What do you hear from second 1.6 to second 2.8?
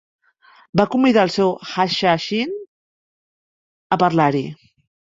"hashashin"